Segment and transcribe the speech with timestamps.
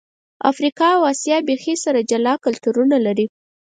[0.51, 3.25] افریقا او آسیا بیخي سره جلا کلتورونه لري.